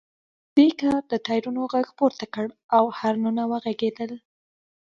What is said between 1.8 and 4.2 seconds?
پورته کړ او هارنونه وغږیدل